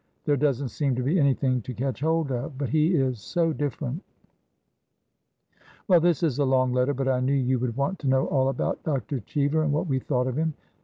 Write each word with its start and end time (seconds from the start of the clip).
There 0.25 0.35
does 0.35 0.63
n't 0.63 0.71
seem 0.71 0.95
to 0.95 1.03
be 1.03 1.19
anything 1.19 1.61
to 1.61 1.75
catch 1.75 1.99
hold 2.01 2.31
of. 2.31 2.57
But 2.57 2.69
he 2.69 2.95
is 2.95 3.19
so 3.21 3.53
different 3.53 4.01
1 5.85 5.87
Well, 5.87 5.99
this 5.99 6.23
is 6.23 6.39
a 6.39 6.43
long 6.43 6.73
letter, 6.73 6.95
but 6.95 7.07
I 7.07 7.19
knew 7.19 7.35
you 7.35 7.59
would 7.59 7.77
want 7.77 7.99
to 7.99 8.07
know 8.07 8.25
all 8.25 8.49
about 8.49 8.81
Dr. 8.81 9.19
Cheever, 9.19 9.61
and 9.61 9.71
what 9.71 9.85
we 9.85 9.99
thought 9.99 10.25
of 10.25 10.37
him. 10.37 10.55